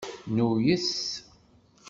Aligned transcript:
Nuyes. 0.35 0.87